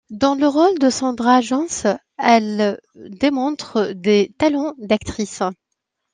Dans 0.09 0.33
le 0.33 0.47
rôle 0.47 0.79
de 0.79 0.89
Sandra 0.89 1.41
Johnson, 1.41 1.95
elle 2.17 2.79
démontre 2.95 3.91
des 3.93 4.33
talents 4.39 4.73
d'actrice. 4.79 5.43